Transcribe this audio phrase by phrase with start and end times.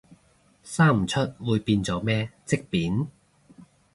[0.63, 3.07] 生唔出會變咗咩，積便？